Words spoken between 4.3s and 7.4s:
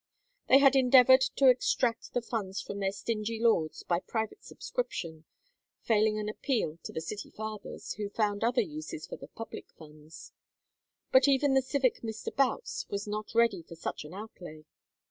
subscription, failing an appeal to the City